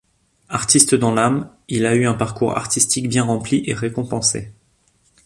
[0.49, 4.51] Artiste dans l'âme, il a eu un parcours artistique bien rempli et récompensé.